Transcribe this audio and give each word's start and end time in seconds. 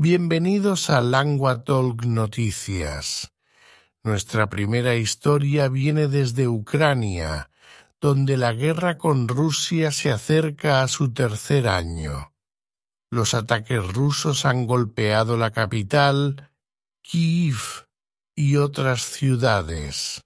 Bienvenidos 0.00 0.90
a 0.90 1.00
Langua 1.00 1.64
Talk 1.64 2.04
Noticias. 2.04 3.32
Nuestra 4.04 4.48
primera 4.48 4.94
historia 4.94 5.66
viene 5.66 6.06
desde 6.06 6.46
Ucrania, 6.46 7.50
donde 8.00 8.36
la 8.36 8.52
guerra 8.52 8.96
con 8.96 9.26
Rusia 9.26 9.90
se 9.90 10.12
acerca 10.12 10.82
a 10.82 10.86
su 10.86 11.12
tercer 11.12 11.66
año. 11.66 12.32
Los 13.10 13.34
ataques 13.34 13.92
rusos 13.92 14.44
han 14.44 14.68
golpeado 14.68 15.36
la 15.36 15.50
capital, 15.50 16.48
Kiev, 17.02 17.88
y 18.36 18.54
otras 18.54 19.02
ciudades. 19.02 20.22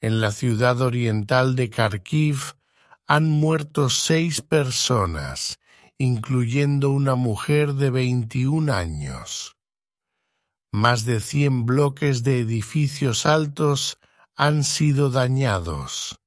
En 0.00 0.20
la 0.20 0.30
ciudad 0.30 0.80
oriental 0.82 1.56
de 1.56 1.68
Kharkiv 1.68 2.54
han 3.08 3.28
muerto 3.28 3.90
seis 3.90 4.40
personas, 4.40 5.58
incluyendo 6.00 6.88
una 6.92 7.14
mujer 7.14 7.74
de 7.74 7.90
21 7.90 8.72
años. 8.72 9.58
Más 10.72 11.04
de 11.04 11.20
cien 11.20 11.66
bloques 11.66 12.22
de 12.22 12.40
edificios 12.40 13.26
altos 13.26 13.98
han 14.34 14.64
sido 14.64 15.10
dañados. 15.10 16.18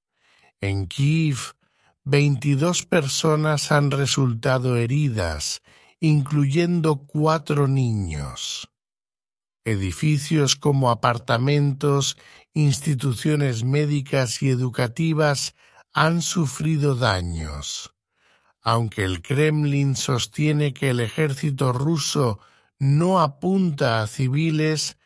En 0.62 0.86
Kiev, 0.86 1.56
22 2.04 2.86
personas 2.86 3.72
han 3.72 3.90
resultado 3.90 4.78
heridas, 4.78 5.64
incluyendo 6.00 7.08
cuatro 7.08 7.68
niños. 7.68 8.70
Edificios 9.66 10.56
como 10.56 10.92
apartamentos, 10.92 12.16
instituciones 12.54 13.64
médicas 13.64 14.44
y 14.44 14.50
educativas 14.50 15.56
han 15.94 16.22
sufrido 16.22 16.94
daños. 16.94 17.93
Aunque 18.64 19.04
el 19.04 19.22
Kremlin 19.22 19.96
sostiene 19.96 20.74
que 20.74 20.90
el 20.90 21.02
ejército 21.02 21.74
ruso 21.74 22.40
no 22.80 23.20
apunta 23.20 24.02
a 24.02 24.08
civiles, 24.08 24.98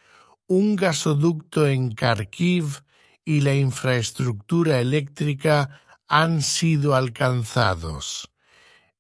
un 0.46 0.76
gasoducto 0.76 1.68
en 1.68 1.92
Kharkiv 1.92 2.84
y 3.26 3.42
la 3.42 3.56
infraestructura 3.56 4.80
eléctrica 4.80 5.82
han 6.08 6.42
sido 6.42 6.96
alcanzados. 6.96 8.32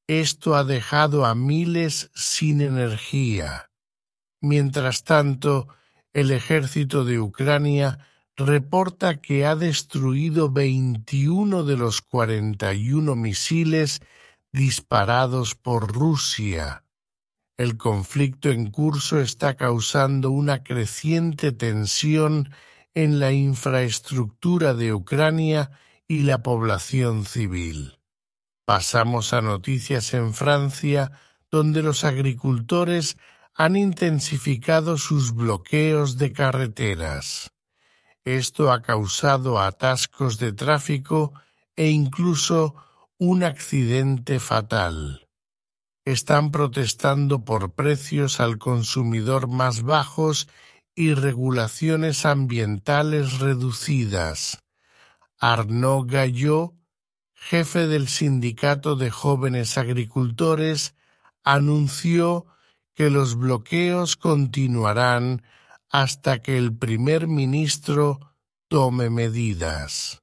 Esto 0.07 0.55
ha 0.55 0.63
dejado 0.63 1.25
a 1.25 1.35
miles 1.35 2.11
sin 2.15 2.61
energía. 2.61 3.69
Mientras 4.41 5.03
tanto, 5.03 5.67
el 6.13 6.31
ejército 6.31 7.05
de 7.05 7.19
Ucrania 7.19 7.99
reporta 8.35 9.21
que 9.21 9.45
ha 9.45 9.55
destruido 9.55 10.51
21 10.51 11.63
de 11.63 11.77
los 11.77 12.01
41 12.01 13.15
misiles 13.15 14.01
disparados 14.57 15.53
por 15.53 15.93
Rusia. 15.93 16.83
El 17.57 17.77
conflicto 17.77 18.49
en 18.49 18.71
curso 18.71 19.21
está 19.21 19.55
causando 19.55 20.31
una 20.31 20.63
creciente 20.63 21.51
tensión 21.51 22.51
en 22.95 23.19
la 23.19 23.31
infraestructura 23.31 24.73
de 24.73 24.93
Ucrania 24.93 25.69
y 26.07 26.23
la 26.23 26.41
población 26.41 27.25
civil. 27.25 27.99
Pasamos 28.65 29.31
a 29.33 29.41
noticias 29.41 30.13
en 30.15 30.33
Francia, 30.33 31.11
donde 31.51 31.83
los 31.83 32.03
agricultores 32.03 33.17
han 33.53 33.75
intensificado 33.75 34.97
sus 34.97 35.33
bloqueos 35.33 36.17
de 36.17 36.33
carreteras. 36.33 37.51
Esto 38.25 38.71
ha 38.71 38.81
causado 38.81 39.59
atascos 39.59 40.39
de 40.39 40.51
tráfico 40.51 41.33
e 41.75 41.89
incluso 41.89 42.75
un 43.19 43.43
accidente 43.43 44.39
fatal. 44.39 45.27
Están 46.05 46.51
protestando 46.51 47.43
por 47.43 47.73
precios 47.73 48.39
al 48.39 48.59
consumidor 48.59 49.47
más 49.47 49.81
bajos 49.81 50.47
y 50.93 51.15
regulaciones 51.15 52.27
ambientales 52.27 53.39
reducidas. 53.39 54.59
Arnaud 55.39 56.05
Gallot, 56.07 56.73
jefe 57.33 57.87
del 57.87 58.07
Sindicato 58.07 58.95
de 58.95 59.09
Jóvenes 59.09 59.79
Agricultores, 59.79 60.95
anunció 61.43 62.45
que 62.93 63.09
los 63.09 63.35
bloqueos 63.35 64.15
continuarán 64.15 65.41
hasta 65.89 66.39
que 66.43 66.57
el 66.57 66.75
primer 66.75 67.27
ministro 67.27 68.35
tome 68.67 69.09
medidas. 69.09 70.21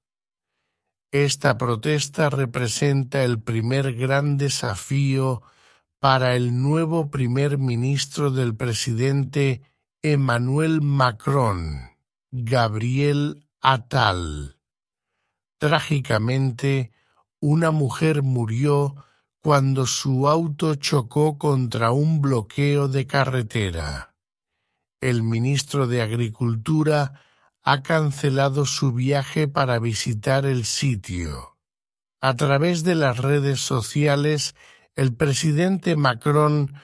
Esta 1.15 1.59
protesta 1.59 2.29
representa 2.29 3.23
el 3.23 3.41
primer 3.41 3.95
gran 3.95 4.37
desafío 4.37 5.43
para 6.01 6.35
el 6.35 6.61
nuevo 6.61 7.09
primer 7.09 7.57
ministro 7.57 8.33
del 8.33 8.57
presidente 8.57 9.63
Emmanuel 10.03 10.81
Macron, 10.83 11.83
Gabriel 12.33 13.47
Attal. 13.61 14.59
Trágicamente, 15.59 16.91
una 17.39 17.71
mujer 17.71 18.25
murió 18.25 18.97
cuando 19.41 19.87
su 19.87 20.27
auto 20.27 20.75
chocó 20.75 21.39
contra 21.39 21.93
un 21.93 22.23
bloqueo 22.23 22.89
de 22.89 23.07
carretera. 23.07 24.17
El 25.01 25.23
ministro 25.23 25.87
de 25.87 26.03
Agricultura 26.03 27.21
ha 27.65 27.83
cancelado 27.83 28.67
su 28.67 28.93
viaje 28.93 29.49
para 29.49 29.79
visitar 29.79 30.45
el 30.45 30.67
sitio. 30.67 31.57
A 32.21 32.37
través 32.37 32.85
de 32.85 32.95
las 32.95 33.19
redes 33.19 33.61
sociales, 33.61 34.55
el 34.97 35.15
presidente 35.15 35.97
Macron 35.97 36.75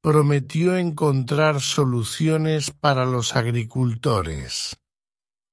prometió 0.00 0.76
encontrar 0.78 1.60
soluciones 1.60 2.70
para 2.70 3.04
los 3.04 3.36
agricultores. 3.36 4.78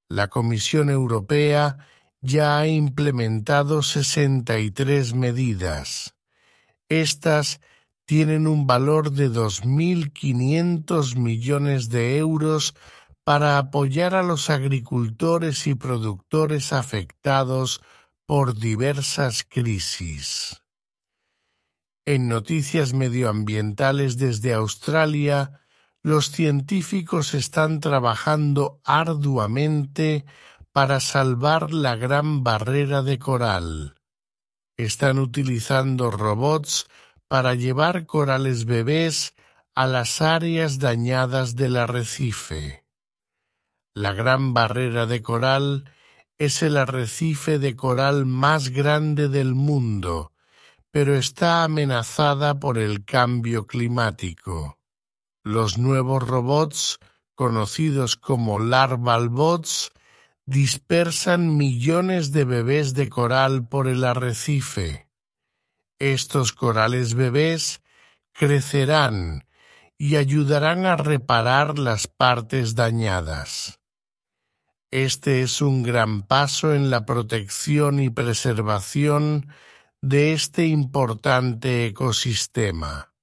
La 0.07 0.29
Comisión 0.29 0.89
Europea 0.89 1.77
ya 2.21 2.57
ha 2.57 2.67
implementado 2.67 3.83
63 3.83 5.13
medidas. 5.13 6.15
Estas 6.87 7.59
tienen 8.05 8.47
un 8.47 8.67
valor 8.67 9.11
de 9.11 9.29
2.500 9.29 11.17
millones 11.17 11.89
de 11.89 12.17
euros 12.17 12.73
para 13.27 13.57
apoyar 13.57 14.15
a 14.15 14.23
los 14.23 14.49
agricultores 14.49 15.67
y 15.67 15.75
productores 15.75 16.71
afectados 16.71 17.81
por 18.25 18.57
diversas 18.57 19.43
crisis. 19.43 20.63
En 22.05 22.29
noticias 22.29 22.93
medioambientales 22.93 24.17
desde 24.17 24.53
Australia, 24.53 25.59
los 26.03 26.31
científicos 26.31 27.33
están 27.33 27.81
trabajando 27.81 28.79
arduamente 28.85 30.23
para 30.71 31.01
salvar 31.01 31.73
la 31.73 31.97
gran 31.97 32.45
barrera 32.45 33.01
de 33.01 33.19
coral. 33.19 33.95
Están 34.77 35.19
utilizando 35.19 36.11
robots 36.11 36.87
para 37.27 37.55
llevar 37.55 38.05
corales 38.05 38.63
bebés 38.63 39.35
a 39.75 39.85
las 39.85 40.21
áreas 40.21 40.79
dañadas 40.79 41.57
del 41.57 41.75
arrecife. 41.75 42.86
La 43.99 44.13
gran 44.13 44.53
barrera 44.53 45.07
de 45.07 45.23
coral 45.23 45.91
es 46.37 46.61
el 46.61 46.77
arrecife 46.77 47.57
de 47.57 47.75
coral 47.75 48.27
más 48.27 48.69
grande 48.69 49.27
del 49.27 49.55
mundo, 49.55 50.33
pero 50.91 51.15
está 51.15 51.63
amenazada 51.63 52.59
por 52.59 52.77
el 52.77 53.05
cambio 53.05 53.65
climático. 53.65 54.77
Los 55.43 55.79
nuevos 55.79 56.27
robots, 56.27 56.99
conocidos 57.33 58.17
como 58.17 58.59
larval 58.59 59.29
bots, 59.29 59.91
dispersan 60.45 61.57
millones 61.57 62.31
de 62.31 62.43
bebés 62.45 62.93
de 62.93 63.09
coral 63.09 63.67
por 63.67 63.87
el 63.87 64.03
arrecife. 64.03 65.09
Estos 65.97 66.53
corales 66.53 67.15
bebés 67.15 67.81
crecerán 68.31 69.47
y 69.97 70.17
ayudarán 70.17 70.85
a 70.85 70.97
reparar 70.97 71.79
las 71.79 72.05
partes 72.05 72.75
dañadas. 72.75 73.76
Este 74.91 75.41
es 75.41 75.61
un 75.61 75.83
gran 75.83 76.21
paso 76.21 76.73
en 76.73 76.89
la 76.89 77.05
protección 77.05 77.99
y 77.99 78.09
preservación 78.09 79.49
de 80.01 80.31
este 80.31 80.67
importante 80.67 81.85
ecosistema. 81.87 83.13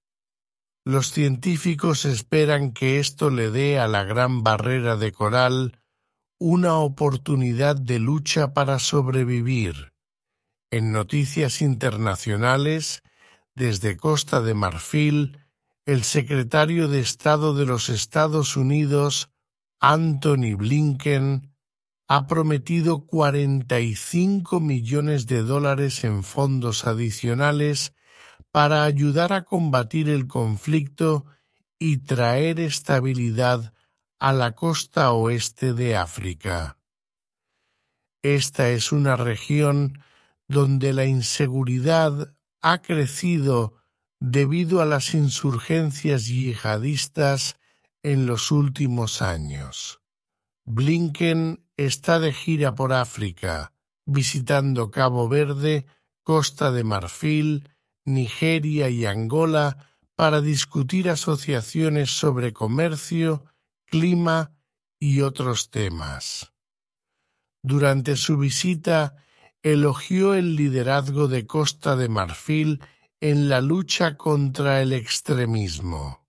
Los 0.84 1.11
científicos 1.11 2.05
esperan 2.05 2.72
que 2.72 2.99
esto 2.99 3.31
le 3.31 3.50
dé 3.50 3.78
a 3.78 3.88
la 3.88 4.05
gran 4.05 4.43
barrera 4.43 4.96
de 4.96 5.12
coral 5.12 5.81
una 6.38 6.75
oportunidad 6.76 7.76
de 7.76 7.99
lucha 7.99 8.52
para 8.52 8.78
sobrevivir. 8.78 9.94
En 10.70 10.93
noticias 10.93 11.62
internacionales, 11.62 13.02
desde 13.55 13.96
Costa 13.96 14.43
de 14.43 14.52
Marfil, 14.52 15.38
el 15.87 16.05
secretario 16.05 16.88
de 16.88 17.00
Estado 17.00 17.55
de 17.55 17.64
los 17.64 17.88
Estados 17.88 18.58
Unidos, 18.58 19.31
Anthony 19.81 20.56
Blinken, 20.58 21.53
ha 22.06 22.26
prometido 22.26 23.06
45 23.06 24.60
millones 24.60 25.26
de 25.26 25.42
dólares 25.42 26.04
en 26.04 26.22
fondos 26.22 26.86
adicionales 26.86 27.94
para 28.50 28.84
ayudar 28.84 29.32
a 29.32 29.44
combatir 29.44 30.08
el 30.08 30.26
conflicto 30.26 31.26
y 31.78 31.98
traer 31.98 32.60
estabilidad 32.60 33.74
a 34.18 34.32
la 34.32 34.52
costa 34.52 35.12
oeste 35.12 35.72
de 35.72 35.96
África. 35.96 36.78
Esta 38.22 38.70
es 38.70 38.92
una 38.92 39.16
región 39.16 39.98
donde 40.46 40.92
la 40.92 41.04
inseguridad 41.04 42.34
ha 42.60 42.80
crecido 42.80 43.76
debido 44.20 44.80
a 44.80 44.86
las 44.86 45.14
insurgencias 45.14 46.26
yihadistas 46.28 47.56
en 48.02 48.26
los 48.26 48.50
últimos 48.50 49.20
años. 49.20 50.00
Blinken 50.64 51.63
está 51.76 52.21
de 52.21 52.32
gira 52.32 52.75
por 52.75 52.93
África, 52.93 53.73
visitando 54.06 54.91
Cabo 54.91 55.29
Verde, 55.29 55.87
Costa 56.23 56.71
de 56.71 56.85
Marfil, 56.85 57.69
Nigeria 58.05 58.88
y 58.91 59.06
Angola 59.06 59.94
para 60.15 60.41
discutir 60.41 61.11
asociaciones 61.11 62.11
sobre 62.11 62.53
comercio, 62.53 63.44
clima 63.87 64.53
y 65.00 65.23
otros 65.23 65.71
temas. 65.71 66.53
Durante 67.62 68.17
su 68.17 68.37
visita 68.37 69.17
elogió 69.62 70.35
el 70.35 70.56
liderazgo 70.56 71.29
de 71.29 71.47
Costa 71.47 71.97
de 71.97 72.09
Marfil 72.09 72.82
en 73.21 73.49
la 73.49 73.61
lucha 73.62 74.17
contra 74.17 74.82
el 74.82 74.93
extremismo. 74.93 76.26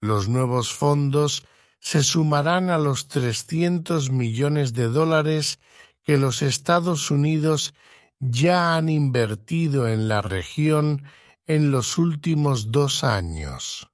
Los 0.00 0.28
nuevos 0.28 0.72
fondos 0.72 1.44
se 1.82 2.04
sumarán 2.04 2.70
a 2.70 2.78
los 2.78 3.08
300 3.08 4.10
millones 4.10 4.72
de 4.72 4.86
dólares 4.86 5.58
que 6.04 6.16
los 6.16 6.40
Estados 6.40 7.10
Unidos 7.10 7.74
ya 8.20 8.76
han 8.76 8.88
invertido 8.88 9.88
en 9.88 10.06
la 10.06 10.22
región 10.22 11.02
en 11.44 11.72
los 11.72 11.98
últimos 11.98 12.70
dos 12.70 13.02
años. 13.02 13.90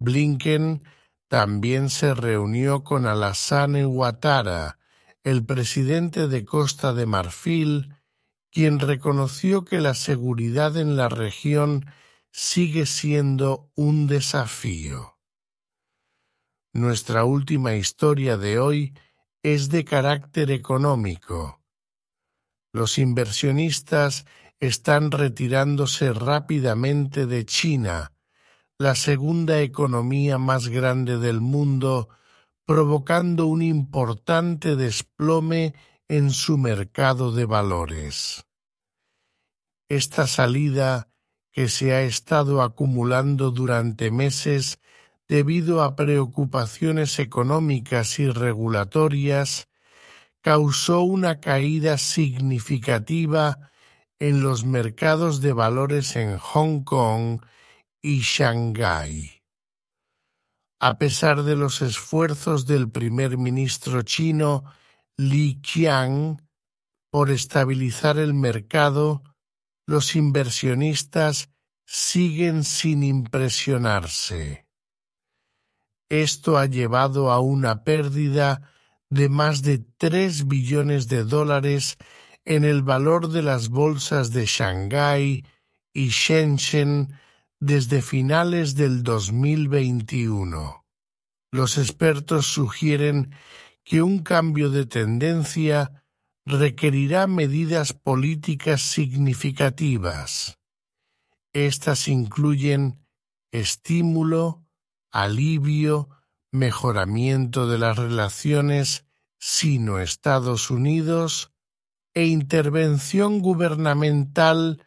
Blinken 0.00 0.82
también 1.28 1.88
se 1.88 2.12
reunió 2.12 2.84
con 2.84 3.06
Alassane 3.06 3.84
Ouattara, 3.84 4.78
el 5.24 5.46
presidente 5.46 6.28
de 6.28 6.44
Costa 6.44 6.92
de 6.92 7.06
Marfil, 7.06 7.96
quien 8.50 8.78
reconoció 8.78 9.64
que 9.64 9.80
la 9.80 9.94
seguridad 9.94 10.76
en 10.76 10.96
la 10.96 11.08
región 11.08 11.86
sigue 12.30 12.84
siendo 12.84 13.70
un 13.76 14.06
desafío. 14.08 15.21
Nuestra 16.74 17.24
última 17.24 17.74
historia 17.74 18.38
de 18.38 18.58
hoy 18.58 18.94
es 19.42 19.68
de 19.68 19.84
carácter 19.84 20.50
económico. 20.50 21.60
Los 22.72 22.96
inversionistas 22.96 24.24
están 24.58 25.10
retirándose 25.10 26.14
rápidamente 26.14 27.26
de 27.26 27.44
China, 27.44 28.12
la 28.78 28.94
segunda 28.94 29.60
economía 29.60 30.38
más 30.38 30.68
grande 30.68 31.18
del 31.18 31.42
mundo, 31.42 32.08
provocando 32.64 33.48
un 33.48 33.60
importante 33.60 34.74
desplome 34.74 35.74
en 36.08 36.30
su 36.30 36.56
mercado 36.56 37.32
de 37.32 37.44
valores. 37.44 38.46
Esta 39.90 40.26
salida 40.26 41.10
que 41.50 41.68
se 41.68 41.92
ha 41.92 42.00
estado 42.00 42.62
acumulando 42.62 43.50
durante 43.50 44.10
meses 44.10 44.80
debido 45.32 45.82
a 45.82 45.96
preocupaciones 45.96 47.18
económicas 47.18 48.18
y 48.18 48.28
regulatorias, 48.28 49.66
causó 50.42 51.00
una 51.00 51.40
caída 51.40 51.96
significativa 51.96 53.70
en 54.18 54.42
los 54.42 54.66
mercados 54.66 55.40
de 55.40 55.54
valores 55.54 56.16
en 56.16 56.36
Hong 56.36 56.84
Kong 56.84 57.40
y 58.02 58.20
Shanghái. 58.20 59.40
A 60.78 60.98
pesar 60.98 61.44
de 61.44 61.56
los 61.56 61.80
esfuerzos 61.80 62.66
del 62.66 62.90
primer 62.90 63.38
ministro 63.38 64.02
chino 64.02 64.64
Li 65.16 65.62
Qiang 65.62 66.42
por 67.10 67.30
estabilizar 67.30 68.18
el 68.18 68.34
mercado, 68.34 69.22
los 69.86 70.14
inversionistas 70.14 71.48
siguen 71.86 72.64
sin 72.64 73.02
impresionarse. 73.02 74.61
Esto 76.12 76.58
ha 76.58 76.66
llevado 76.66 77.30
a 77.30 77.40
una 77.40 77.84
pérdida 77.84 78.70
de 79.08 79.30
más 79.30 79.62
de 79.62 79.78
tres 79.78 80.46
billones 80.46 81.08
de 81.08 81.24
dólares 81.24 81.96
en 82.44 82.64
el 82.64 82.82
valor 82.82 83.30
de 83.30 83.40
las 83.40 83.70
bolsas 83.70 84.30
de 84.30 84.44
Shanghái 84.44 85.46
y 85.94 86.08
Shenzhen 86.08 87.18
desde 87.60 88.02
finales 88.02 88.74
del 88.74 89.02
2021. 89.02 90.84
Los 91.50 91.78
expertos 91.78 92.44
sugieren 92.44 93.34
que 93.82 94.02
un 94.02 94.18
cambio 94.18 94.68
de 94.68 94.84
tendencia 94.84 96.04
requerirá 96.44 97.26
medidas 97.26 97.94
políticas 97.94 98.82
significativas. 98.82 100.58
Estas 101.54 102.06
incluyen 102.06 102.98
estímulo, 103.50 104.61
alivio, 105.12 106.08
mejoramiento 106.50 107.68
de 107.68 107.78
las 107.78 107.96
relaciones 107.96 109.06
sino-Estados 109.38 110.70
Unidos 110.70 111.52
e 112.14 112.26
intervención 112.26 113.40
gubernamental 113.40 114.84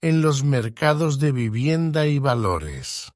en 0.00 0.22
los 0.22 0.44
mercados 0.44 1.18
de 1.18 1.32
vivienda 1.32 2.06
y 2.06 2.18
valores. 2.18 3.12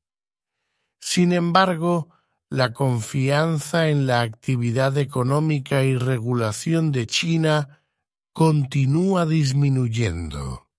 Sin 1.00 1.32
embargo, 1.32 2.08
la 2.48 2.72
confianza 2.72 3.88
en 3.88 4.06
la 4.06 4.20
actividad 4.20 4.98
económica 4.98 5.84
y 5.84 5.96
regulación 5.96 6.92
de 6.92 7.06
China 7.06 7.82
continúa 8.32 9.26
disminuyendo. 9.26 10.71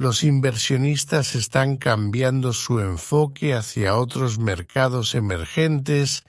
Los 0.00 0.24
inversionistas 0.24 1.34
están 1.34 1.76
cambiando 1.76 2.54
su 2.54 2.80
enfoque 2.80 3.52
hacia 3.52 3.98
otros 3.98 4.38
mercados 4.38 5.14
emergentes 5.14 6.24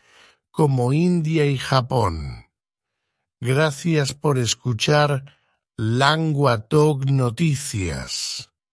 como 0.50 0.91
India 0.91 1.45
y 1.45 1.57
Japón. 1.57 2.47
Gracias 3.39 4.13
por 4.13 4.38
escuchar 4.39 5.38
Languatog 5.77 7.09
Noticias. 7.09 8.50